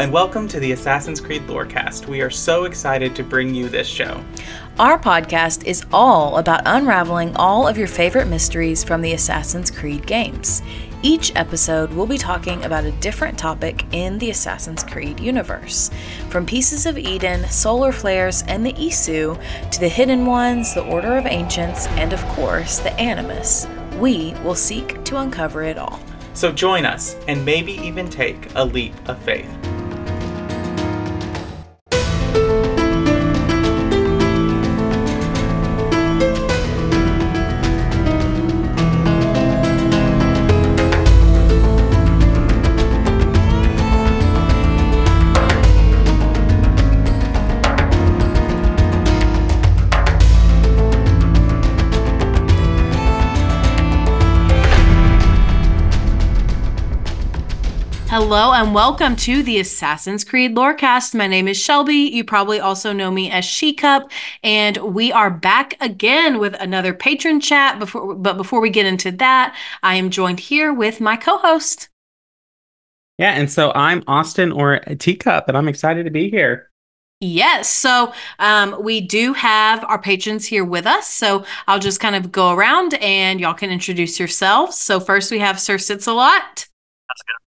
[0.00, 2.06] And welcome to the Assassin's Creed Lorecast.
[2.06, 4.24] We are so excited to bring you this show.
[4.78, 10.06] Our podcast is all about unraveling all of your favorite mysteries from the Assassin's Creed
[10.06, 10.62] games.
[11.02, 15.90] Each episode, we'll be talking about a different topic in the Assassin's Creed universe.
[16.30, 19.38] From Pieces of Eden, solar flares, and the Isu,
[19.70, 23.66] to the Hidden Ones, the Order of Ancients, and of course, the Animus,
[23.98, 26.00] we will seek to uncover it all.
[26.32, 29.59] So join us and maybe even take a leap of faith.
[58.22, 61.14] Hello and welcome to the Assassin's Creed Lorecast.
[61.14, 61.94] My name is Shelby.
[61.94, 64.10] You probably also know me as She Cup,
[64.44, 67.78] and we are back again with another patron chat.
[67.78, 71.88] Before, but before we get into that, I am joined here with my co-host.
[73.16, 76.70] Yeah, and so I'm Austin or Teacup, and I'm excited to be here.
[77.20, 77.70] Yes.
[77.70, 81.08] So um, we do have our patrons here with us.
[81.08, 84.76] So I'll just kind of go around and y'all can introduce yourselves.
[84.76, 86.66] So first we have Sir Sits-a-Lot.
[87.08, 87.40] Hope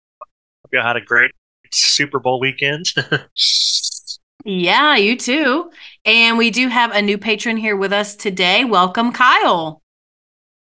[0.71, 1.31] you had a great
[1.71, 2.93] Super Bowl weekend.
[4.45, 5.71] yeah, you too.
[6.05, 8.63] And we do have a new patron here with us today.
[8.63, 9.81] Welcome, Kyle.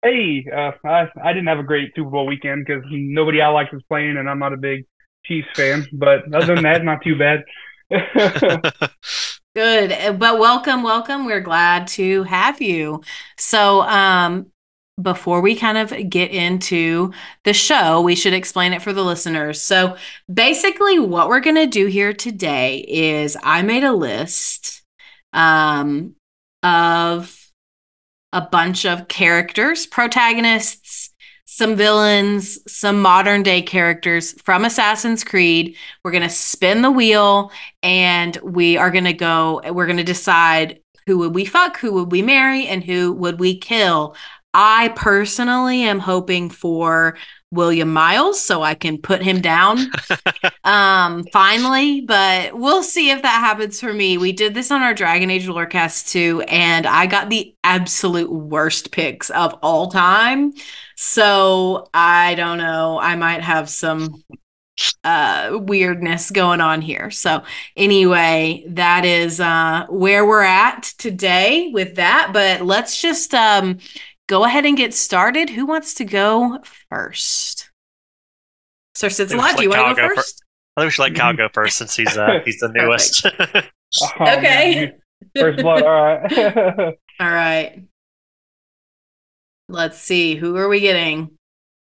[0.03, 3.72] Hey, uh, I I didn't have a great Super Bowl weekend because nobody I liked
[3.72, 4.87] was playing, and I'm not a big
[5.27, 5.87] Chiefs fan.
[5.93, 7.44] But other than that, not too bad.
[9.55, 10.19] Good.
[10.19, 11.27] But welcome, welcome.
[11.27, 13.03] We're glad to have you.
[13.37, 14.47] So, um,
[15.03, 17.12] before we kind of get into
[17.44, 19.61] the show, we should explain it for the listeners.
[19.61, 19.97] So,
[20.33, 24.83] basically, what we're going to do here today is I made a list
[25.33, 26.15] um,
[26.62, 27.37] of
[28.33, 31.11] a bunch of characters, protagonists,
[31.47, 35.77] some villains, some modern day characters from Assassin's Creed.
[36.05, 37.50] We're going to spin the wheel
[37.82, 41.93] and we are going to go, we're going to decide who would we fuck, who
[41.94, 44.15] would we marry, and who would we kill
[44.53, 47.16] I personally am hoping for
[47.53, 49.78] William Miles so I can put him down
[50.65, 54.19] um finally, but we'll see if that happens for me.
[54.19, 58.93] We did this on our Dragon Age Lorecast too and I got the absolute worst
[58.93, 60.53] picks of all time.
[60.97, 64.22] So, I don't know, I might have some
[65.05, 67.11] uh weirdness going on here.
[67.11, 67.43] So
[67.77, 73.78] anyway, that is uh where we're at today with that, but let's just um
[74.30, 75.50] go ahead and get started.
[75.50, 77.68] Who wants to go first?
[78.94, 80.44] Sir Sits-a-Lot, do you want to go first?
[80.76, 83.26] I think we should let Cal go first since he's uh, he's the newest.
[84.20, 84.93] Oh, okay.
[85.37, 85.82] First blood.
[85.82, 86.32] All right.
[87.20, 87.82] All right.
[89.69, 90.37] Let's see.
[90.37, 91.37] Who are we getting?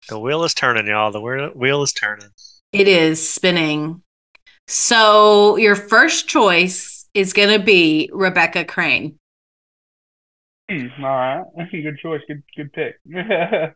[0.07, 1.11] the wheel is turning, y'all.
[1.11, 2.29] The wheel wheel is turning.
[2.71, 4.03] It is spinning.
[4.67, 9.17] So your first choice is going to be Rebecca Crane.
[10.69, 11.43] Hmm, all right.
[11.71, 12.21] Good choice.
[12.27, 12.95] Good good pick.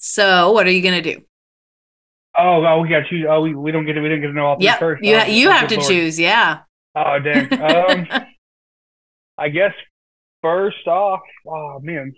[0.00, 1.22] So what are you going to do?
[2.38, 3.26] oh, oh, we got to choose.
[3.28, 4.78] Oh, we, we don't get to we didn't get to know all three Yep.
[4.78, 5.04] first.
[5.04, 5.88] You, Oh, you have to lord.
[5.88, 6.20] choose.
[6.20, 6.60] Yeah.
[6.94, 7.48] Oh dang.
[7.60, 8.06] Um,
[9.36, 9.72] I guess
[10.42, 12.12] first off, oh man.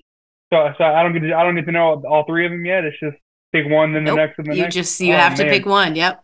[0.52, 2.64] So so I don't get to I don't get to know all, three of them
[2.66, 2.84] yet.
[2.84, 3.16] It's just
[3.52, 4.74] pick one, then the next, and the You next.
[4.74, 5.96] just, you Oh, have to pick one.
[5.96, 6.22] Yep.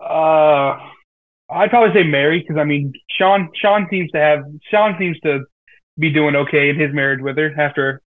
[0.00, 0.78] Uh,
[1.50, 5.40] I'd probably say marry because I mean Sean Sean seems to have Sean seems to
[5.98, 8.00] be doing okay in his marriage with her after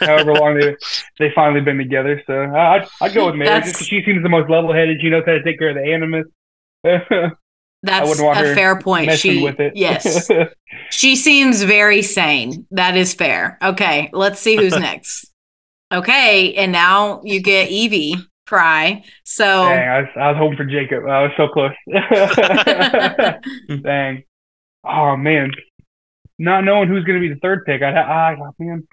[0.00, 0.76] however long they
[1.18, 2.22] they finally been together.
[2.26, 5.00] So I'd I'd go with That's- she seems the most level headed.
[5.00, 6.26] She knows how to take care of the animus.
[7.82, 9.12] That's a fair point.
[9.12, 9.74] She with it.
[9.76, 10.28] yes.
[10.90, 12.66] She seems very sane.
[12.70, 13.58] That is fair.
[13.62, 15.30] Okay, let's see who's next.
[15.92, 18.14] Okay, and now you get Evie
[18.46, 19.04] Frye.
[19.24, 21.04] So Dang, I was, I was hoping for Jacob.
[21.06, 21.72] I was so close.
[23.82, 24.24] Dang.
[24.84, 25.50] Oh man.
[26.38, 28.86] Not knowing who's going to be the third pick, I'd ha- ah, man.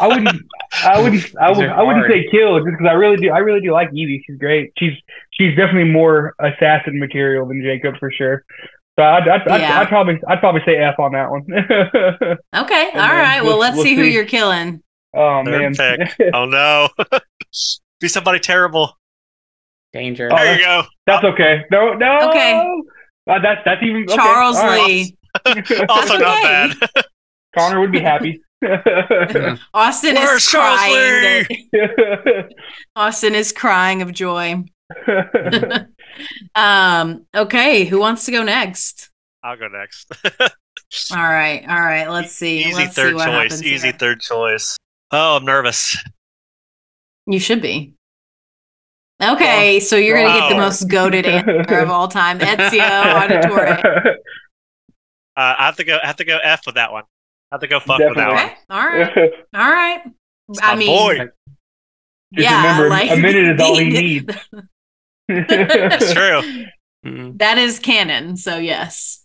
[0.00, 0.28] I wouldn't.
[0.84, 1.36] I wouldn't.
[1.40, 3.30] I, would, I wouldn't say kill just because I really do.
[3.30, 4.22] I really do like Evie.
[4.26, 4.72] She's great.
[4.78, 4.92] She's
[5.32, 8.44] she's definitely more assassin material than Jacob for sure.
[8.98, 11.42] So I'd I'd, I'd, I'd probably I'd probably say F on that one.
[11.50, 11.60] okay,
[12.54, 13.40] all And then right.
[13.42, 14.12] Well, we'll- let's we'll see who see.
[14.12, 14.82] you're killing.
[15.14, 16.08] oh Third man.
[16.34, 16.88] Oh no.
[18.00, 18.96] Be somebody terrible.
[19.92, 20.28] Danger.
[20.32, 20.82] Oh, There you go.
[21.06, 21.64] That's okay.
[21.70, 22.30] No, no.
[22.30, 22.52] Okay.
[23.28, 24.14] Uh, that's that's even okay.
[24.16, 24.86] Charles All right.
[24.86, 25.16] Lee.
[25.88, 26.76] Also not bad.
[27.56, 28.40] Connor would be happy.
[29.74, 31.46] Austin Where's is crying.
[31.72, 32.50] That-
[32.96, 34.62] Austin is crying of joy.
[36.54, 37.26] Um.
[37.34, 39.10] Okay, who wants to go next?
[39.42, 40.12] I'll go next.
[41.10, 41.64] All right.
[41.68, 42.08] All right.
[42.08, 42.60] Let's see.
[42.60, 43.62] Easy Let's see third what choice.
[43.62, 43.96] Easy here.
[43.98, 44.76] third choice.
[45.10, 45.96] Oh, I'm nervous.
[47.26, 47.94] You should be.
[49.22, 54.16] Okay, so you're gonna get the most goaded answer of all time, Ezio Auditore.
[55.36, 55.98] Uh, I have to go.
[56.02, 57.04] I have to go F with that one.
[57.50, 58.38] I have to go fuck with that one.
[58.44, 59.16] Okay, all right,
[59.54, 60.00] all right.
[60.48, 61.18] It's I my mean, boy.
[62.34, 64.34] Just yeah, remember, like a minute is all he needs.
[65.28, 66.66] It's true.
[67.06, 67.38] Mm.
[67.38, 69.24] That is canon, so yes.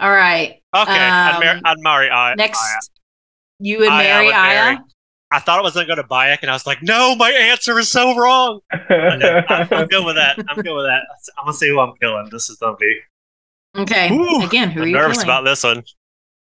[0.00, 2.34] All right, Okay, I'd, mar- Um, I'd marry I.
[2.34, 2.78] next, Aya.
[3.58, 4.54] you would Aya, I marry would Aya.
[4.64, 4.78] marry.
[5.30, 7.78] I thought I was gonna go to Bayek, and I was like, no, my answer
[7.78, 8.60] is so wrong.
[8.70, 9.22] I'm,
[9.70, 10.38] I'm good with that.
[10.48, 11.02] I'm good with that.
[11.38, 12.28] I'm gonna see who I'm killing.
[12.30, 12.98] This is gonna be.
[13.76, 15.28] Okay, Ooh, again, who I'm are you nervous killing?
[15.28, 15.82] about this one.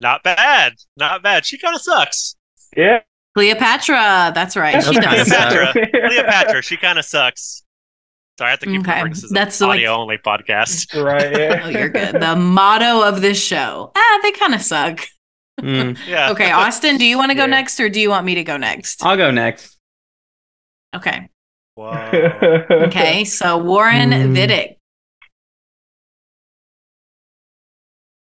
[0.00, 0.74] Not bad.
[0.96, 1.46] Not bad.
[1.46, 2.34] She kind of sucks.
[2.76, 3.00] yeah.
[3.34, 4.32] Cleopatra.
[4.34, 5.28] That's right, she That's kinda does.
[5.28, 5.90] Cleopatra.
[6.08, 6.62] Cleopatra.
[6.62, 7.62] She kind of sucks.
[8.38, 11.02] Sorry, I have to keep Okay, this is that's an like- audio only podcast.
[11.04, 11.32] right.
[11.38, 11.62] Yeah.
[11.64, 12.20] Oh, you're good.
[12.20, 13.92] The motto of this show.
[13.94, 15.00] Ah, they kind of suck.
[15.60, 15.96] Mm.
[16.06, 16.30] Yeah.
[16.32, 17.46] Okay, Austin, do you want to go Yeah.
[17.46, 19.04] next or do you want me to go next?
[19.04, 19.78] I'll go next.
[20.94, 21.28] Okay.
[21.74, 21.92] Whoa.
[22.70, 24.34] Okay, so Warren Hmm.
[24.34, 24.76] Vidic.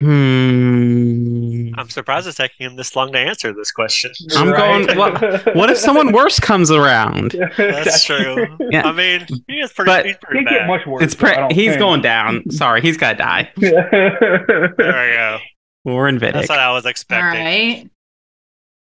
[0.01, 1.69] Hmm.
[1.77, 4.11] I'm surprised it's taking him this long to answer this question.
[4.35, 4.85] I'm Right.
[4.87, 7.31] going- what- What if someone worse comes around?
[7.57, 8.47] That's true.
[8.71, 8.87] Yeah.
[8.87, 11.03] I mean, he is pretty, But- he's pretty Can't get much worse.
[11.03, 11.79] It's pre- he's think.
[11.79, 12.49] going down.
[12.51, 13.51] Sorry, he's gotta die.
[13.57, 15.37] There we go.
[15.85, 16.49] Warren That's Vidic.
[16.49, 17.41] what I was expecting.
[17.41, 17.89] right.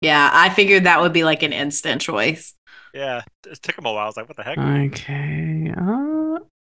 [0.01, 2.53] Yeah, I figured that would be like an instant choice.
[2.93, 4.03] Yeah, it took him a while.
[4.03, 4.57] I was like, what the heck?
[4.57, 5.71] Okay.
[5.77, 6.20] Uh,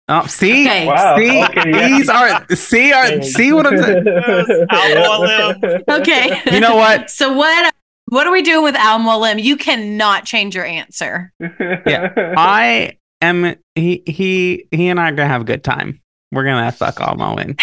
[0.09, 0.87] oh, see, Okay.
[0.87, 1.17] Wow.
[1.17, 1.89] see, Okay, yeah.
[1.89, 4.05] these are see are see what I'm saying.
[5.89, 6.41] Okay.
[6.53, 7.11] You know what?
[7.21, 7.75] so what
[8.07, 9.43] what are we doing with Al Mualim?
[9.43, 11.33] You cannot change your answer.
[11.41, 12.35] Yeah.
[12.37, 13.57] I am.
[13.75, 16.01] He he he and I are gonna have a good time.
[16.33, 17.59] We're gonna fuck Al Mualim.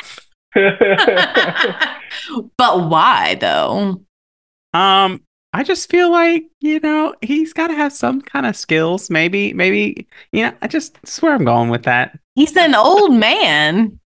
[2.57, 4.01] but why though?
[4.73, 5.21] Um,
[5.55, 9.09] I just feel like you know he's got to have some kind of skills.
[9.09, 10.53] Maybe maybe you know.
[10.61, 12.17] I just swear I'm going with that.
[12.35, 13.99] He's an old man.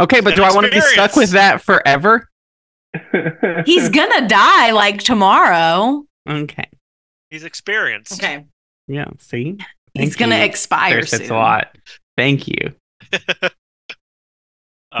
[0.00, 2.28] Okay, but do I want to be stuck with that forever?
[3.66, 6.04] He's gonna die like tomorrow.
[6.28, 6.68] Okay.
[7.30, 8.12] He's experienced.
[8.12, 8.44] Okay.
[8.86, 9.06] Yeah.
[9.18, 9.58] See.
[9.94, 11.22] He's gonna expire There's soon.
[11.22, 11.76] it's a lot.
[12.16, 12.74] Thank you.
[13.12, 13.50] Um,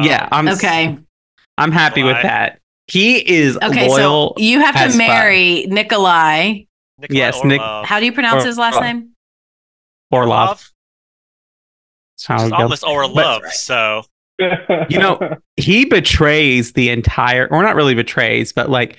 [0.04, 0.98] yeah, I'm Okay.
[1.58, 2.22] I'm happy with Why?
[2.22, 2.58] that.
[2.88, 3.88] He is Okay.
[3.88, 4.34] loyal.
[4.36, 4.96] So you have to fuck.
[4.98, 6.64] marry Nikolai.
[6.98, 9.10] Nikolai Yes, Nick- How do you pronounce Or- his last name?
[10.10, 10.70] Orlov.
[12.16, 13.42] That's how It's almost Orlov.
[13.42, 13.52] right.
[13.52, 14.02] So
[14.88, 18.96] You know, he betrays the entire or not really betrays but like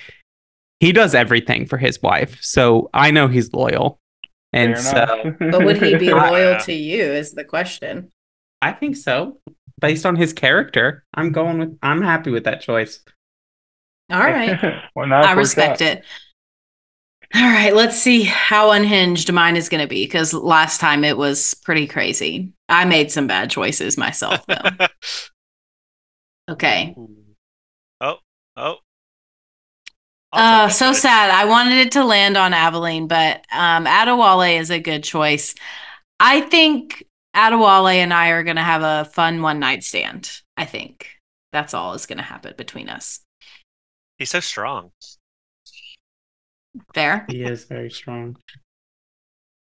[0.80, 4.00] he does everything for his wife so i know he's loyal
[4.54, 7.04] and so But would he be I- loyal to you?
[7.04, 8.10] Is the question.
[8.62, 9.38] i think so
[9.82, 13.04] based on his character i'm going with i'm happy with that choice
[14.12, 14.81] All right.
[14.95, 16.03] well, I respect it.
[17.36, 21.17] All right, let's see how unhinged mine is going to be because last time it
[21.17, 22.53] was pretty crazy.
[22.69, 24.88] I made some bad choices myself, though.
[26.51, 26.95] okay.
[28.00, 28.17] oh,
[28.55, 28.75] oh.
[30.31, 31.31] Uh, I'll take so sad.
[31.31, 35.55] I wanted it to land on Aveline, but um, Adewale is a good choice.
[36.19, 37.03] I think
[37.36, 40.39] Adewale and I are going to have a fun one night stand.
[40.55, 41.07] I think
[41.51, 43.22] that's all is going to happen between us.
[44.24, 44.92] He's so strong.
[46.96, 47.25] Fair?
[47.30, 48.38] he is very strong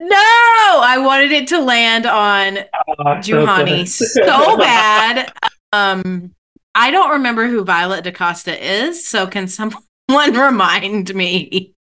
[0.02, 4.26] No, I wanted it to land on Uh, so Juhani sad.
[4.26, 5.32] so bad.
[5.72, 6.32] Um,
[6.74, 11.74] I don't remember who Violet DaCosta is, so can someone remind me?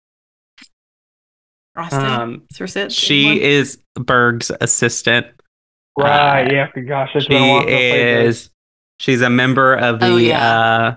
[1.78, 5.28] Austin, Um, Sir she is Berg's assistant.
[5.98, 6.48] Right.
[6.48, 6.82] Uh, yeah.
[6.82, 8.36] Gosh, She been a while since I played this.
[8.38, 8.50] is.
[9.00, 10.06] She's a member of the.
[10.08, 10.60] Oh, yeah.
[10.60, 10.96] uh,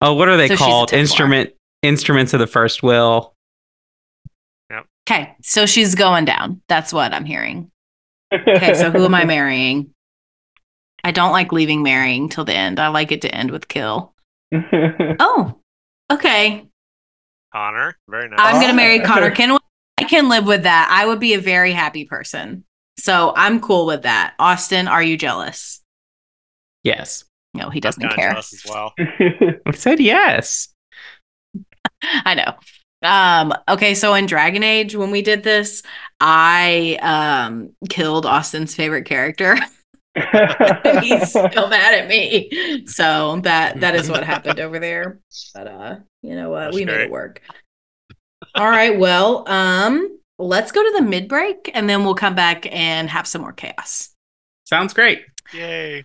[0.00, 0.92] oh, what are they So called?
[0.92, 1.50] Instrument
[1.82, 3.34] instruments of the first will.
[5.08, 6.60] Okay, so she's going down.
[6.68, 7.70] That's what I'm hearing.
[8.30, 9.94] Okay, so who am I marrying?
[11.02, 12.78] I don't like leaving marrying till the end.
[12.78, 14.14] I like it to end with kill.
[15.20, 15.60] Oh,
[16.12, 16.66] okay.
[17.54, 18.38] Connor, very nice.
[18.38, 19.58] I'm gonna marry Connor Kenway.
[19.96, 20.88] I can live with that.
[20.90, 22.64] I would be a very happy person.
[22.98, 24.34] So I'm cool with that.
[24.38, 25.80] Austin, are you jealous?
[26.82, 27.24] Yes.
[27.54, 28.36] No, he doesn't kinda care.
[28.36, 28.92] as well.
[28.98, 30.68] I said yes.
[32.02, 32.54] I know.
[33.02, 35.82] Um, okay, so in Dragon Age, when we did this,
[36.20, 39.56] I um killed Austin's favorite character.
[41.00, 42.84] He's still mad at me.
[42.86, 45.20] So that that is what happened over there.
[45.54, 46.60] But uh, you know what?
[46.60, 47.40] That's we made it work.
[48.54, 52.66] All right, well, um, let's go to the mid break and then we'll come back
[52.72, 54.10] and have some more chaos.
[54.64, 55.24] Sounds great.
[55.52, 56.04] Yay.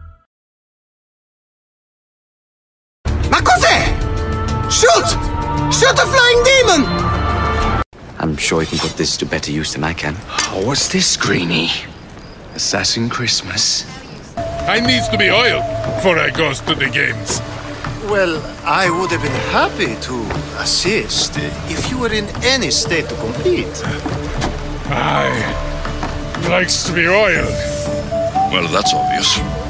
[5.71, 6.81] Shoot a flying demon!
[8.19, 10.15] I'm sure you can put this to better use than I can.
[10.51, 11.69] Oh, what's this, Greenie?
[12.55, 13.85] Assassin Christmas.
[14.67, 15.63] I needs to be oiled
[15.95, 17.39] before I goes to the games.
[18.11, 23.15] Well, I would have been happy to assist if you were in any state to
[23.15, 23.81] compete.
[24.91, 25.29] I
[26.49, 27.55] likes to be oiled.
[28.51, 29.60] Well, that's obvious.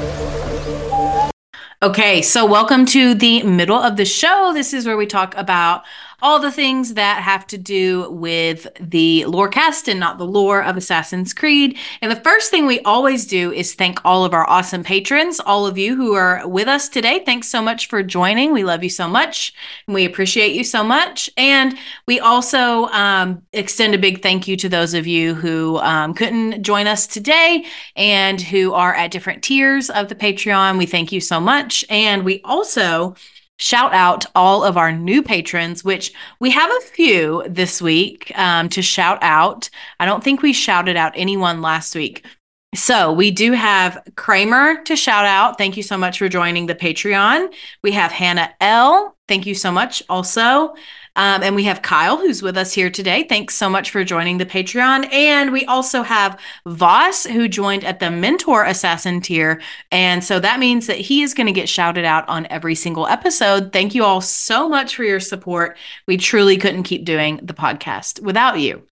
[1.82, 4.52] Okay, so welcome to the middle of the show.
[4.54, 5.82] This is where we talk about
[6.22, 10.62] all the things that have to do with the lore cast and not the lore
[10.62, 11.76] of Assassin's Creed.
[12.00, 15.66] And the first thing we always do is thank all of our awesome patrons, all
[15.66, 17.22] of you who are with us today.
[17.26, 18.52] Thanks so much for joining.
[18.52, 19.52] We love you so much
[19.88, 21.28] and we appreciate you so much.
[21.36, 21.76] And
[22.06, 26.62] we also um, extend a big thank you to those of you who um, couldn't
[26.62, 27.64] join us today
[27.96, 30.78] and who are at different tiers of the Patreon.
[30.78, 31.84] We thank you so much.
[31.90, 33.16] And we also
[33.62, 38.68] shout out all of our new patrons, which we have a few this week um,
[38.68, 39.70] to shout out.
[40.00, 42.26] I don't think we shouted out anyone last week.
[42.74, 45.58] So we do have Kramer to shout out.
[45.58, 47.54] Thank you so much for joining the Patreon.
[47.84, 49.16] We have Hannah L.
[49.32, 50.74] Thank you so much also.
[51.16, 53.22] Um, and we have Kyle, who's with us here today.
[53.22, 55.10] Thanks so much for joining the Patreon.
[55.10, 59.62] And we also have Voss, who joined at the Mentor Assassin tier.
[59.90, 63.06] And so that means that he is going to get shouted out on every single
[63.06, 63.72] episode.
[63.72, 65.78] Thank you all so much for your support.
[66.06, 68.86] We truly couldn't keep doing the podcast without you.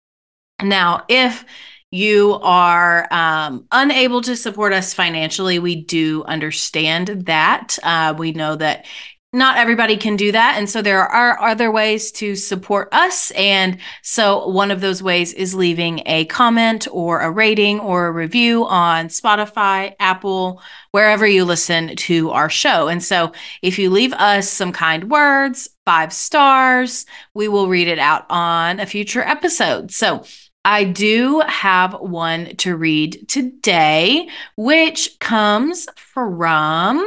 [0.61, 1.45] Now, if
[1.89, 7.79] you are um, unable to support us financially, we do understand that.
[7.81, 8.85] Uh, we know that
[9.33, 10.55] not everybody can do that.
[10.57, 13.31] And so there are other ways to support us.
[13.31, 18.11] And so one of those ways is leaving a comment or a rating or a
[18.11, 22.87] review on Spotify, Apple, wherever you listen to our show.
[22.87, 27.99] And so if you leave us some kind words, five stars, we will read it
[27.99, 29.91] out on a future episode.
[29.91, 30.23] So
[30.63, 37.05] I do have one to read today, which comes from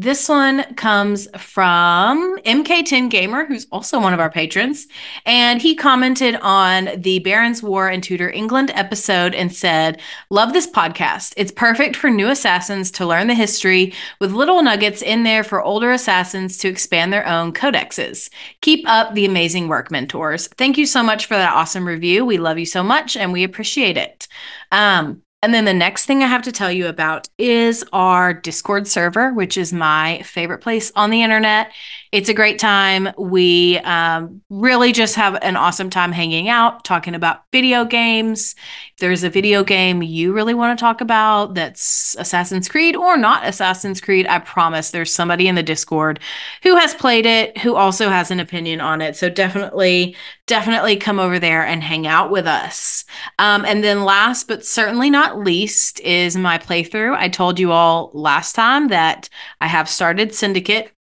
[0.00, 4.86] this one comes from MK10 Gamer, who's also one of our patrons.
[5.26, 10.00] And he commented on the Barons War and Tudor England episode and said,
[10.30, 11.34] Love this podcast.
[11.36, 15.62] It's perfect for new assassins to learn the history with little nuggets in there for
[15.62, 18.30] older assassins to expand their own codexes.
[18.60, 20.46] Keep up the amazing work, mentors.
[20.46, 22.24] Thank you so much for that awesome review.
[22.24, 24.28] We love you so much and we appreciate it.
[24.70, 28.88] Um, and then the next thing I have to tell you about is our Discord
[28.88, 31.72] server, which is my favorite place on the internet.
[32.10, 33.10] It's a great time.
[33.16, 38.54] We um, really just have an awesome time hanging out, talking about video games.
[38.94, 43.16] If there's a video game you really want to talk about that's Assassin's Creed or
[43.16, 46.18] not Assassin's Creed, I promise there's somebody in the Discord
[46.62, 49.14] who has played it, who also has an opinion on it.
[49.14, 53.04] So definitely, definitely come over there and hang out with us.
[53.38, 57.14] Um, and then last but certainly not not least is my playthrough.
[57.14, 59.28] I told you all last time that
[59.60, 60.92] I have started Syndicate.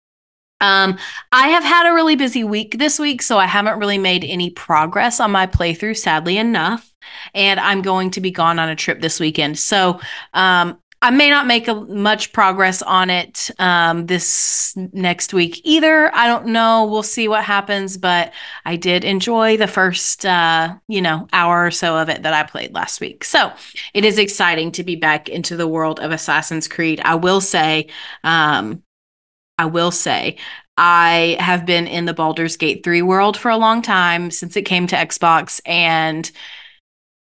[0.60, 0.98] Um,
[1.32, 4.50] I have had a really busy week this week, so I haven't really made any
[4.50, 6.92] progress on my playthrough, sadly enough.
[7.34, 9.58] And I'm going to be gone on a trip this weekend.
[9.58, 10.00] So
[10.34, 16.12] um, I may not make a, much progress on it um, this next week either.
[16.14, 16.86] I don't know.
[16.86, 17.98] We'll see what happens.
[17.98, 18.32] But
[18.64, 22.42] I did enjoy the first, uh, you know, hour or so of it that I
[22.44, 23.24] played last week.
[23.24, 23.52] So
[23.92, 27.00] it is exciting to be back into the world of Assassin's Creed.
[27.04, 27.88] I will say,
[28.24, 28.82] um,
[29.58, 30.36] I will say,
[30.76, 34.62] I have been in the Baldur's Gate 3 world for a long time since it
[34.62, 36.30] came to Xbox and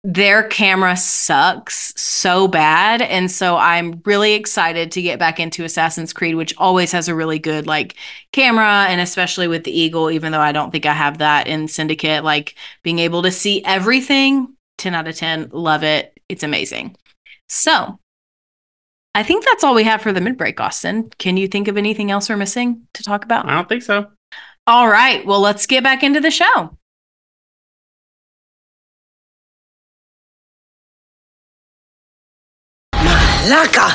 [0.03, 6.15] their camera sucks so bad and so I'm really excited to get back into Assassin's
[6.15, 7.97] Creed which always has a really good like
[8.33, 11.69] camera and especially with the Eagle even though I don't think I have that in
[11.69, 16.97] Syndicate like being able to see everything 10 out of 10 love it it's amazing.
[17.49, 17.99] So,
[19.14, 21.11] I think that's all we have for the midbreak, Austin.
[21.19, 23.47] Can you think of anything else we're missing to talk about?
[23.47, 24.07] I don't think so.
[24.67, 25.26] All right.
[25.26, 26.76] Well, let's get back into the show.
[32.95, 33.90] Malaka!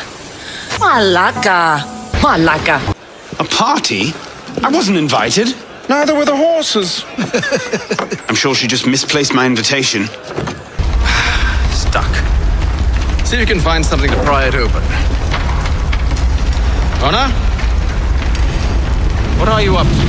[0.80, 1.80] Malaka!
[2.20, 2.96] Malaka!
[3.40, 4.12] A party?
[4.64, 5.56] I wasn't invited.
[5.88, 7.06] Neither were the horses.
[8.28, 10.08] I'm sure she just misplaced my invitation.
[11.72, 12.35] Stuck.
[13.36, 14.82] See if you can find something to pry it open.
[17.04, 17.28] Honor?
[19.38, 20.06] What are you up to?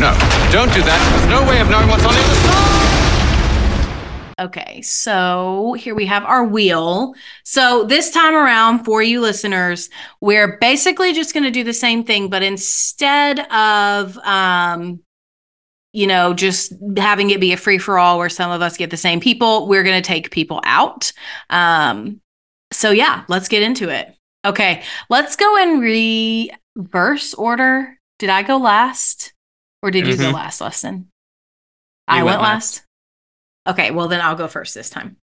[0.00, 0.16] No,
[0.50, 0.98] don't do that.
[1.12, 2.34] There's no way of knowing what's on the other
[4.38, 4.46] side.
[4.46, 7.14] Okay, so here we have our wheel.
[7.44, 9.90] So this time around, for you listeners,
[10.22, 15.00] we're basically just going to do the same thing, but instead of, um,
[15.96, 18.90] you know, just having it be a free for all where some of us get
[18.90, 21.10] the same people, we're going to take people out.
[21.48, 22.20] Um,
[22.70, 24.14] so yeah, let's get into it.
[24.44, 25.80] Okay, let's go in
[26.76, 27.98] reverse order.
[28.18, 29.32] Did I go last,
[29.82, 30.34] or did you go Mhm.
[30.34, 31.08] last, Lesson?
[32.06, 32.82] I went went last.
[33.66, 35.16] Okay, well then I'll go first this time.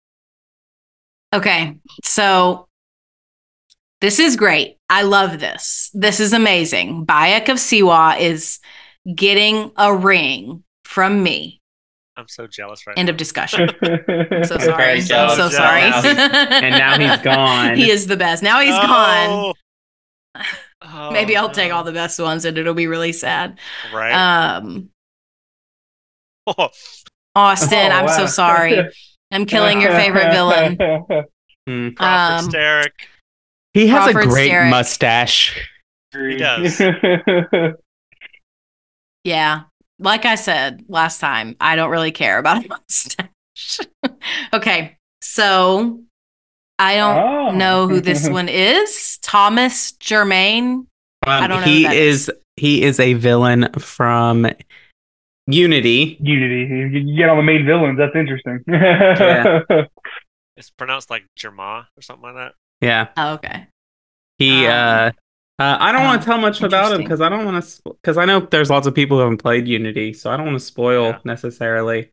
[1.33, 2.69] Okay, so
[3.99, 4.77] this is great.
[4.89, 5.91] I love this.
[5.93, 7.05] This is amazing.
[7.05, 8.59] Bayek of Siwa is
[9.15, 11.59] getting a ring from me.
[12.17, 13.11] I'm so jealous right End now.
[13.11, 13.69] of discussion.
[13.81, 14.77] I'm so sorry.
[14.77, 15.37] Very I'm jealous.
[15.37, 15.89] so sorry.
[15.89, 17.75] Now and now he's gone.
[17.77, 18.43] he is the best.
[18.43, 19.53] Now he's gone.
[20.83, 23.59] Oh, Maybe I'll take all the best ones and it'll be really sad.
[23.93, 24.11] Right.
[24.13, 24.89] Um
[26.47, 26.69] oh.
[27.35, 28.77] Austin, Oh, I'm so sorry.
[29.31, 30.75] I'm killing your favorite villain.
[31.69, 31.95] Mm.
[31.95, 32.91] Crawford Um, Starrick.
[33.73, 34.69] He has Crawford a great Starrick.
[34.69, 35.69] mustache.
[36.11, 36.77] He does.
[39.23, 39.63] Yeah.
[39.99, 43.79] Like I said last time, I don't really care about a mustache.
[44.53, 44.97] okay.
[45.21, 46.01] So
[46.79, 47.51] I don't Oh.
[47.51, 49.19] know who this one is.
[49.21, 50.87] Thomas Germain.
[51.25, 54.47] I Um, don't know who he is he is a villain from
[55.47, 56.17] Unity.
[56.21, 56.99] Unity.
[56.99, 57.97] You get all the main villains.
[57.97, 58.63] That's interesting.
[60.57, 62.53] It's pronounced like Germa or something like that.
[62.81, 63.07] Yeah.
[63.17, 63.67] Oh, okay.
[64.37, 65.11] He Um, uh
[65.61, 67.81] uh, I don't want oh, to tell much about him because I don't want to
[68.01, 70.59] because I know there's lots of people who haven't played Unity, so I don't want
[70.59, 71.19] to spoil Yeah.
[71.23, 72.11] necessarily.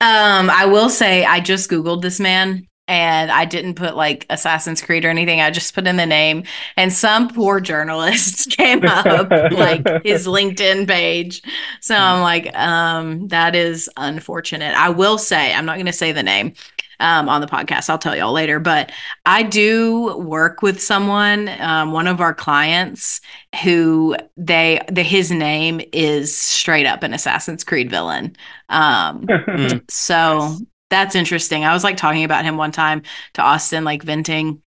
[0.00, 4.82] Um, I will say I just Googled this man and I didn't put like Assassin's
[4.82, 5.40] Creed or anything.
[5.40, 6.44] I just put in the name
[6.76, 11.42] and some poor journalist came up like his LinkedIn page.
[11.80, 14.74] So I'm like, um, that is unfortunate.
[14.74, 16.54] I will say, I'm not gonna say the name
[17.00, 17.88] um on the podcast.
[17.90, 18.92] I'll tell y'all later, but
[19.26, 23.20] I do work with someone, um, one of our clients
[23.62, 28.36] who they the his name is straight up an Assassin's Creed villain.
[28.68, 29.90] Um Mm.
[29.90, 30.58] so
[30.90, 31.64] that's interesting.
[31.64, 33.02] I was like talking about him one time
[33.34, 34.62] to Austin, like venting,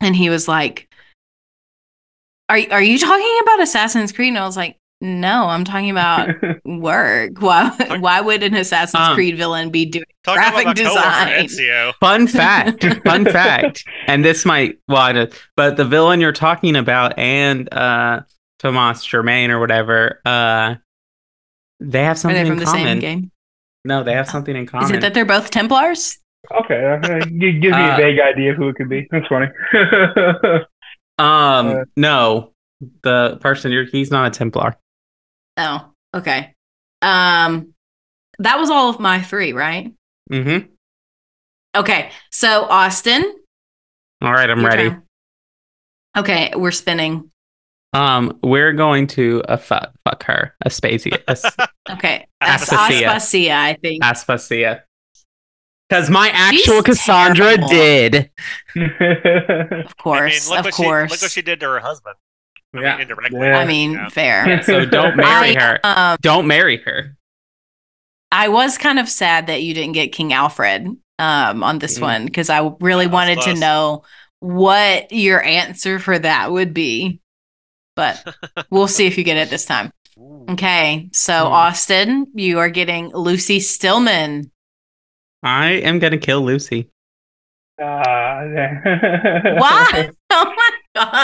[0.00, 0.88] and he was like,
[2.48, 6.30] "Are are you talking about Assassin's Creed?" And I was like, "No, I'm talking about
[6.64, 7.32] work.
[7.40, 12.84] Why why would an Assassin's Um, Creed villain be doing graphic about design?" Fun fact.
[13.04, 13.84] fun fact.
[14.06, 18.22] And this might well, I but the villain you're talking about and uh
[18.60, 20.76] Tomas Germain or whatever, uh
[21.80, 22.84] they have Are something they from in the common.
[22.84, 23.30] same game?
[23.84, 24.84] No, they have something in common.
[24.84, 26.18] Is it that they're both Templars?
[26.64, 29.08] okay, uh, it gives me Uh, a vague idea of who it could be.
[29.10, 29.46] That's funny.
[31.18, 32.52] um uh, no.
[33.02, 34.76] The person you're he's not a Templar.
[35.56, 36.54] Oh, okay.
[37.02, 37.74] Um,
[38.38, 39.92] that was all of my three, right?
[40.30, 40.66] Mm-hmm.
[41.74, 43.22] Okay, so Austin,
[44.20, 44.90] All right, I'm ready.
[44.90, 45.02] turn.
[46.16, 47.30] Okay, we're spinning.
[47.94, 50.54] Um, we're going to uh, fuck fuck her.
[50.64, 51.22] Aspasia.
[51.28, 51.44] As-
[51.90, 53.02] Okay, Aspasia.
[53.08, 54.02] Aspasia, I think.
[54.02, 54.82] Aspasia.
[55.88, 57.68] Because my actual She's Cassandra terrible.
[57.68, 58.30] did.
[58.76, 61.10] Of course, I mean, look of what course.
[61.10, 62.16] She, look what she did to her husband.
[62.74, 62.92] I Yeah.
[62.92, 63.40] mean, indirectly.
[63.40, 63.58] Yeah.
[63.58, 64.08] I mean, Yeah.
[64.08, 64.62] fair.
[64.62, 65.80] So don't marry I, her.
[65.84, 67.16] Um, Don't marry her.
[68.30, 70.86] I was kind of sad that you didn't get King Alfred
[71.18, 72.02] um, on this Mm.
[72.02, 74.04] one because I really That was wanted to know
[74.40, 77.20] what your answer for that would be.
[77.94, 78.24] But
[78.70, 79.92] we'll see if you get it this time.
[80.18, 80.46] Ooh.
[80.50, 81.50] Okay, so Mm.
[81.50, 84.50] Austin, you are getting Lucy Stillman.
[85.42, 86.88] I am gonna kill Lucy.
[87.80, 88.40] Ah,
[89.58, 90.10] Why?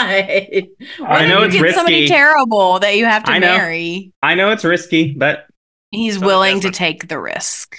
[0.05, 0.67] My
[0.99, 1.07] god!
[1.07, 4.11] I Why know did it's you get somebody terrible that you have to I marry.
[4.21, 5.45] I know it's risky, but
[5.91, 7.77] He's So willing to take the risk.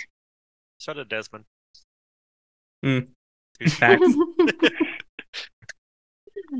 [0.79, 1.45] So did Desmond.
[2.85, 3.09] Mm.
[3.69, 4.03] Facts.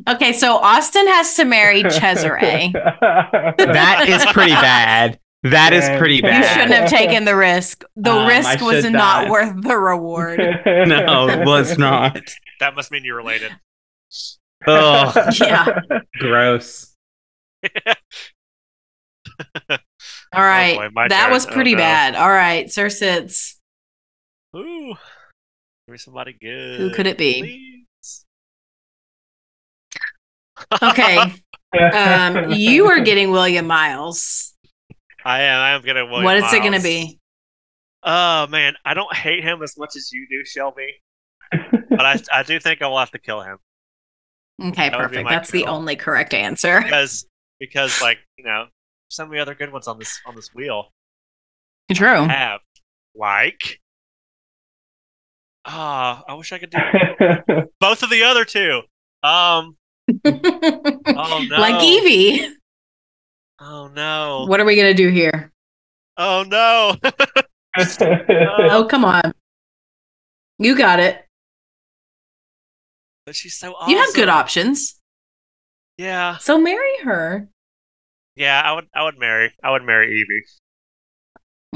[0.07, 2.71] Okay, so Austin has to marry Cesare.
[2.73, 5.19] that is pretty bad.
[5.43, 6.43] That is pretty bad.
[6.45, 7.83] You shouldn't have taken the risk.
[7.97, 10.39] The Um, risk was should not worth the reward.
[10.67, 12.21] No, it was not.
[12.61, 13.51] That must mean you're related.
[14.67, 15.81] Oh, Yeah.
[16.19, 16.95] gross.
[20.33, 20.77] All right.
[20.95, 21.31] boy, that turn.
[21.33, 21.79] was Oh, pretty no.
[21.79, 22.15] bad.
[22.15, 23.59] All right, Sir Sits.
[24.57, 24.95] Ooh.
[25.87, 26.81] Give me somebody good.
[26.81, 27.67] Who could it be?
[30.83, 31.19] Okay.
[31.95, 34.55] Um, you are getting William Miles.
[35.25, 35.59] I am.
[35.59, 36.05] I am gonna.
[36.05, 37.19] William what is it going to be?
[38.03, 41.01] Oh man, I don't hate him as much as you do, Shelby.
[41.89, 43.57] but I, I do think I will have to kill him
[44.61, 45.25] Okay, That perfect.
[45.25, 46.81] my That's the only correct answer.
[46.85, 47.27] because
[47.59, 48.67] because like you know
[49.09, 50.93] so many other good ones on this on this wheel
[51.93, 52.27] True.
[52.27, 52.61] have
[53.15, 53.81] like.
[55.65, 56.79] Ah, I wish I could do
[57.81, 58.81] both of the other two.
[59.23, 59.77] Um.
[60.09, 60.17] Oh
[61.51, 61.57] no.
[61.59, 62.47] Like Evie.
[63.61, 64.47] Oh no.
[64.49, 65.53] What are we going to do here?
[66.17, 66.97] Oh no.
[67.79, 69.33] Oh, come on.
[70.59, 71.25] You got it.
[73.31, 73.93] But she's so awesome.
[73.93, 75.01] You have good options.
[75.99, 76.39] Yeah.
[76.39, 77.49] So marry her.
[78.35, 80.43] Yeah, I would I would marry I would marry Evie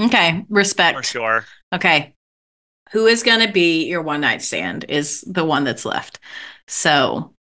[0.09, 0.97] Okay, respect.
[0.97, 1.45] for sure.
[1.73, 2.17] Okay.
[2.91, 6.19] Who is going to be your one night stand is the one that's left.
[6.67, 7.37] So,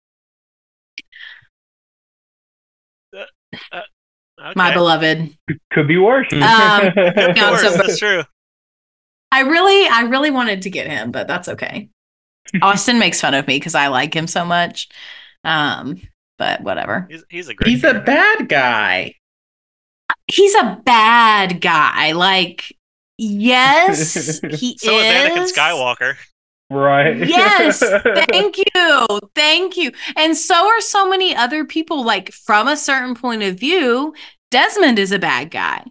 [3.14, 4.54] Okay.
[4.56, 5.38] my beloved.
[5.72, 6.34] Could be worse.
[6.34, 8.24] Um, Of no, course, so- that's true.
[9.32, 11.90] I really, I really wanted to get him, but that's okay.
[12.62, 14.90] Austin makes fun of me because I like him so much.
[15.44, 16.02] Um,
[16.38, 17.08] but whatever.
[17.10, 17.70] He's he's a great.
[17.70, 19.16] He's a bad guy.
[20.28, 22.14] He's a bad guy.
[22.14, 22.76] Like,
[23.18, 25.54] yes, he so is Anakin is.
[25.54, 26.16] Skywalker.
[26.70, 27.18] right.
[27.18, 27.80] Yes,
[28.32, 29.08] thank you.
[29.36, 29.92] Thank you.
[30.16, 32.04] And so are so many other people.
[32.04, 34.14] Like, from a certain point of view,
[34.52, 35.84] Desmond is a bad guy.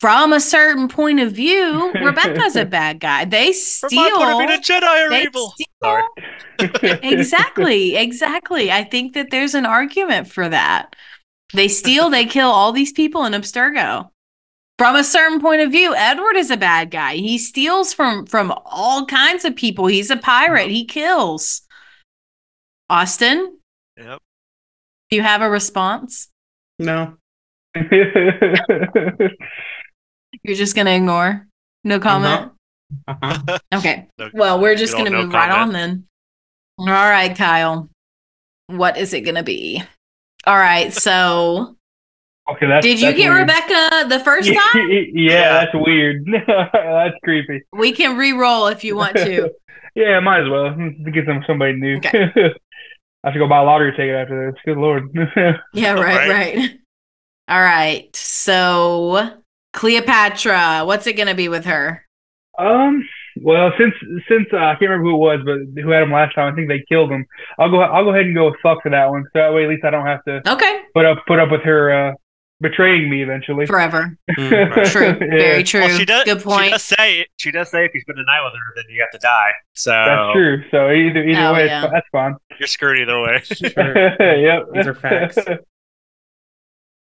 [0.00, 3.24] From a certain point of view, Rebecca's a bad guy.
[3.24, 4.02] They From steal.
[4.02, 5.54] my point of view, the Jedi are evil.
[5.54, 8.70] steal- exactly, exactly.
[8.70, 10.94] I think that there's an argument for that.
[11.52, 14.10] They steal, they kill all these people in Abstergo.
[14.78, 17.14] From a certain point of view, Edward is a bad guy.
[17.14, 19.86] He steals from from all kinds of people.
[19.86, 20.68] He's a pirate.
[20.70, 21.62] He kills.
[22.90, 23.58] Austin,
[23.96, 24.18] Yep.
[25.10, 26.28] do you have a response?
[26.80, 27.16] No.
[30.44, 31.46] You're just gonna ignore?
[31.82, 32.52] No comment?
[33.08, 33.58] Uh-huh.
[33.74, 34.06] Okay.
[34.18, 36.06] No- Well, we're just old going to no move right on then.
[36.78, 37.88] All right, Kyle.
[38.68, 39.82] What is it going to be?
[40.46, 40.92] All right.
[40.92, 41.76] So,
[42.50, 43.40] okay, that's, did you that's get weird.
[43.40, 44.88] Rebecca the first time?
[45.14, 46.24] yeah, that's weird.
[46.46, 47.62] that's creepy.
[47.72, 49.50] We can re-roll if you want to.
[49.94, 50.74] yeah, might as well
[51.12, 51.96] get some somebody new.
[51.98, 52.24] Okay.
[52.34, 54.60] I have to go buy a lottery ticket after this.
[54.64, 55.08] Good lord.
[55.72, 56.56] Yeah, right, Right.
[56.56, 56.70] right.
[57.48, 58.14] All right.
[58.16, 59.30] So,
[59.74, 62.06] Cleopatra, what's it going to be with her?
[62.58, 63.06] um.
[63.42, 63.92] Well, since
[64.28, 66.52] since uh, I can't remember who it was, but who had him last time?
[66.52, 67.26] I think they killed him.
[67.58, 67.80] I'll go.
[67.80, 69.24] I'll go ahead and go with fuck for that one.
[69.24, 70.82] So that way, at least I don't have to Okay.
[70.94, 72.12] put up put up with her uh,
[72.60, 73.66] betraying me eventually.
[73.66, 74.16] Forever.
[74.38, 75.14] Mm, True.
[75.18, 75.80] Very true.
[75.80, 76.22] Well, she does.
[76.26, 76.66] Good point.
[76.66, 77.26] She does say.
[77.38, 79.50] She does say if you spend the night with her, then you have to die.
[79.72, 80.62] So That's true.
[80.70, 81.82] So either either Oh, way, yeah.
[81.86, 82.36] it's, that's fine.
[82.60, 83.40] You're screwed either way.
[83.42, 83.96] Sure.
[84.38, 84.66] yep.
[84.72, 85.38] These are facts.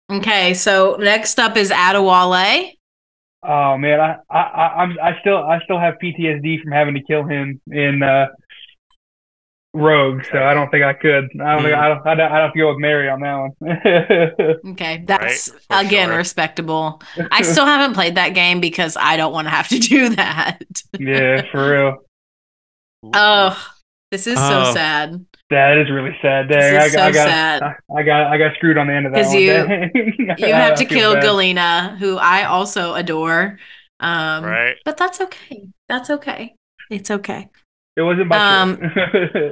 [0.10, 0.54] Okay.
[0.54, 2.74] So, next up is Adewale.
[3.42, 7.02] Oh man, I, I, I, I'm, I still, I still have PTSD from having to
[7.02, 8.28] kill him in uh,
[9.74, 11.30] Rogue, so I don't think I could.
[11.40, 13.22] I don't think I don't, I don't, I don't have to go with marry on
[13.22, 14.60] that one.
[14.74, 16.18] Okay, that's for again sure.
[16.18, 17.02] respectable.
[17.32, 20.62] I still haven't played that game because I don't want to have to do that.
[21.00, 21.98] yeah, for real.
[23.14, 23.72] Oh,
[24.12, 24.74] this is so Oh.
[24.74, 26.48] sad That is really sad.
[26.48, 27.64] This Dang, is I, I so got, sad.
[27.64, 29.42] I, I got, I got screwed on the end of that 'Cause one.
[29.42, 31.24] you- you have to kill bad.
[31.24, 33.58] Galina, who I also adore.
[34.00, 34.76] Um, Right.
[34.86, 35.68] but that's okay.
[35.88, 36.56] That's okay.
[36.92, 37.50] It's okay.
[37.98, 38.92] It wasn't my Um, choice.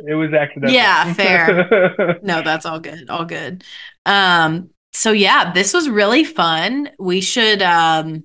[0.07, 0.73] it was accidental.
[0.73, 2.19] Yeah, fair.
[2.23, 3.10] no, that's all good.
[3.10, 3.63] All good.
[4.05, 6.89] Um, so yeah, this was really fun.
[6.99, 8.23] We should um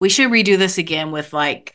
[0.00, 1.74] we should redo this again with like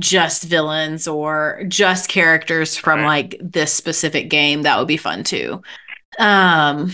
[0.00, 4.62] just villains or just characters from like this specific game.
[4.62, 5.62] That would be fun too.
[6.18, 6.92] Um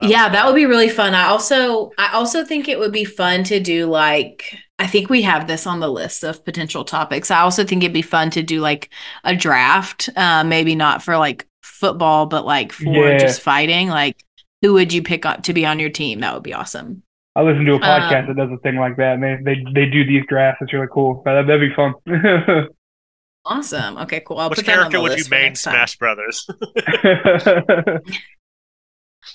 [0.00, 1.14] yeah, that would be really fun.
[1.14, 5.22] I also I also think it would be fun to do like I think we
[5.22, 7.30] have this on the list of potential topics.
[7.30, 8.92] I also think it'd be fun to do like
[9.24, 13.16] a draft, uh, maybe not for like football, but like for Yeah.
[13.16, 13.88] just fighting.
[13.88, 14.24] Like,
[14.60, 16.20] who would you pick up to be on your team?
[16.20, 17.02] That would be awesome.
[17.34, 19.64] I listen to a podcast Um, that does a thing like that, and they they,
[19.72, 20.60] they do these drafts.
[20.60, 21.22] It's really cool.
[21.24, 21.94] That, that'd be fun.
[23.44, 23.98] Awesome.
[23.98, 24.38] Okay, cool.
[24.38, 25.74] I'll Which put that on character the would you list for main next time.
[25.74, 26.46] Smash Brothers?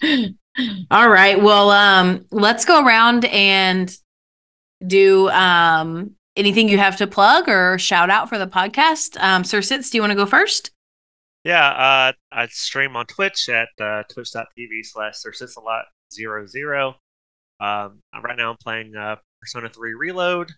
[0.91, 1.41] All right.
[1.41, 3.93] Well, um, let's go around and
[4.85, 9.21] do um anything you have to plug or shout out for the podcast.
[9.21, 10.71] Um, Sir Sits, do you want to go first?
[11.43, 15.15] Yeah, uh, I stream on Twitch at uh, twitch.tv slash
[16.13, 16.95] zero zero.
[17.59, 20.51] Um, right now I'm playing uh, Persona 3 Reload,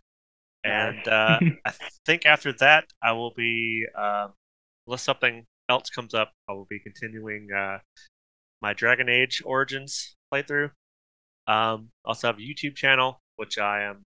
[0.64, 1.74] and uh, I
[2.06, 4.28] think after that I will be, uh,
[4.88, 7.80] unless something else comes up, I will be continuing uh,
[8.62, 10.72] my Dragon Age Origins playthrough.
[11.48, 14.04] Um, also have a YouTube channel, which I am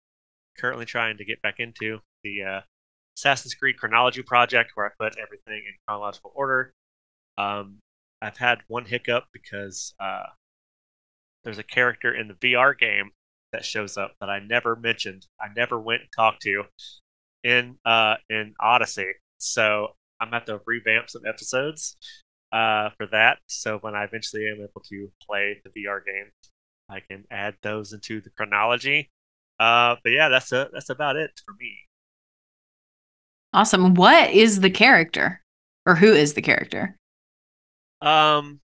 [0.59, 2.61] currently trying to get back into, the uh,
[3.17, 6.73] Assassin's Creed Chronology Project, where I put everything in chronological order.
[7.39, 7.79] Um,
[8.23, 10.25] I've had one hiccup because uh,
[11.47, 13.13] there's a character in the VR game
[13.53, 15.27] that shows up that I never mentioned.
[15.41, 16.65] I never went and talked to
[17.45, 19.13] in uh, in Odyssey.
[19.39, 21.97] So I'm gonna have to revamp some episodes
[22.53, 23.39] uh, for that.
[23.47, 26.33] So when I eventually am able to play the VR game,
[26.91, 29.09] I can add those into the chronology.
[29.61, 31.73] Uh, but yeah, that's a, that's about it for me.
[33.53, 33.95] Awesome.
[33.95, 35.43] What is the character,
[35.87, 36.97] or who is the character?
[38.03, 38.59] Um,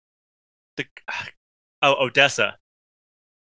[0.78, 0.86] the
[1.82, 2.56] oh Odessa,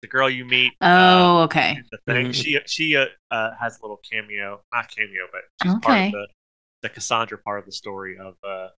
[0.06, 0.72] the girl you meet.
[0.80, 1.78] Oh, okay.
[1.90, 2.26] the thing.
[2.28, 2.34] Mhm.
[2.34, 6.06] She she uh, uh, has a little cameo, not cameo, but she's part Okay.
[6.06, 6.26] of the
[6.82, 8.68] the Cassandra part of the story of uh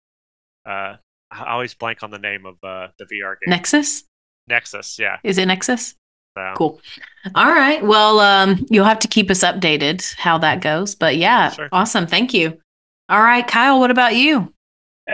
[0.69, 0.97] uh.
[1.31, 3.49] I always blank on the name of uh the VR game.
[3.51, 4.05] Nexus?
[4.49, 5.19] Nexus, yeah.
[5.25, 5.95] Is it Nexus?
[6.37, 6.81] So, Cool.
[7.35, 7.83] All right.
[7.85, 10.95] Well, um, you'll have to keep us updated how that goes.
[10.95, 11.69] But yeah, Sure.
[11.73, 12.07] awesome.
[12.07, 12.59] Thank you.
[13.11, 13.79] All right, Kyle.
[13.81, 14.55] What about you?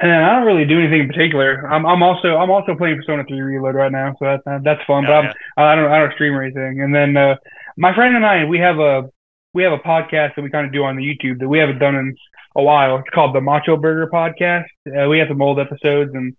[0.01, 1.67] And I don't really do anything in particular.
[1.71, 5.05] I'm I'm also I'm also playing Persona 3 Reload right now, so that's that's fun.
[5.05, 6.81] But Oh, I'm, I don't I don't stream or anything.
[6.81, 7.37] And then uh,
[7.77, 9.09] my friend and I we have a
[9.53, 11.79] we have a podcast that we kind of do on the YouTube that we haven't
[11.79, 12.17] done in
[12.57, 12.99] a while.
[12.99, 14.65] It's called the Macho Burger Podcast.
[14.87, 16.37] Uh, we have some old episodes, and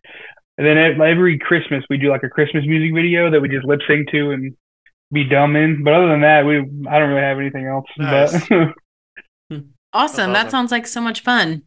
[0.57, 3.79] and then every Christmas we do like a Christmas music video that we just lip
[3.87, 4.55] sync to and
[5.13, 5.81] be dumb in.
[5.83, 7.85] But other than that, we I don't really have anything else.
[7.97, 8.47] Nice.
[8.49, 8.73] But
[9.93, 10.33] Awesome.
[10.33, 11.63] That sounds like so much fun.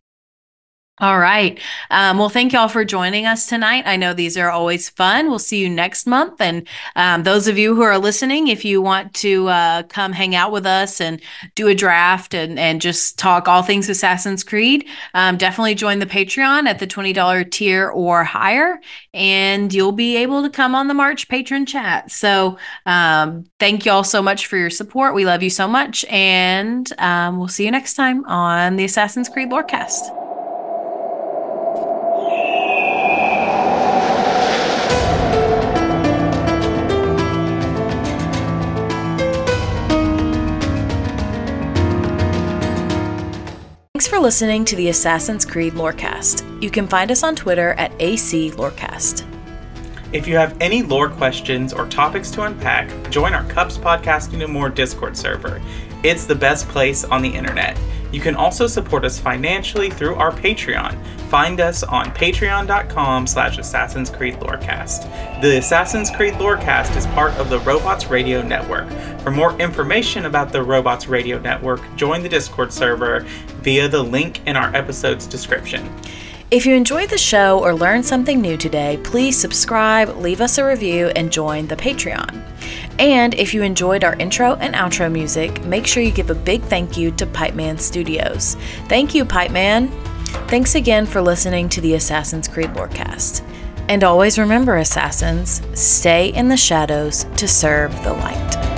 [1.01, 1.61] All right.
[1.91, 3.85] Um, well, thank y'all for joining us tonight.
[3.87, 5.29] I know these are always fun.
[5.29, 6.41] We'll see you next month.
[6.41, 10.35] And um, those of you who are listening, if you want to uh, come hang
[10.35, 11.21] out with us and
[11.55, 16.07] do a draft and, and just talk all things Assassin's Creed, um, definitely join the
[16.07, 18.81] Patreon at the $20 tier or higher.
[19.15, 22.11] And you'll be able to come on the March patron chat.
[22.11, 25.15] So um, thank y'all so much for your support.
[25.15, 26.05] We love you so much.
[26.07, 30.28] And um, we'll see you next time on the Assassin's Creed Lorecast.
[44.19, 46.61] For listening to the Assassin's Creed Lorecast.
[46.61, 49.25] You can find us on Twitter at AC Lorecast.
[50.13, 54.53] If you have any lore questions or topics to unpack, join our Cups Podcasting and
[54.53, 55.63] More Discord server.
[56.03, 57.79] It's the best place on the internet.
[58.13, 60.99] You can also support us financially through our Patreon.
[61.29, 65.43] Find us on patreon.com slash Assassin's Creed Lorecast.
[65.43, 68.89] The Assassin's Creed Lorecast is part of the Robots Radio Network.
[69.21, 73.21] For more information about the Robots Radio Network, join the Discord server
[73.63, 75.87] via the link in our episode's description.
[76.51, 80.65] If you enjoyed the show or learned something new today, please subscribe, leave us a
[80.65, 82.43] review, and join the Patreon.
[82.99, 86.63] And if you enjoyed our intro and outro music, make sure you give a big
[86.63, 88.57] thank you to Pipeman Studios.
[88.89, 89.89] Thank you, Pipeman.
[90.49, 93.43] Thanks again for listening to the Assassin's Creed Lorecast.
[93.89, 98.78] And always remember, Assassins, stay in the shadows to serve the light.